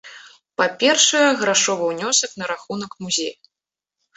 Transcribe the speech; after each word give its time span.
Па-першае, 0.61 1.21
грашовы 1.41 1.83
ўнёсак 1.91 2.31
на 2.43 2.51
рахунак 2.53 2.91
музея. 3.07 3.35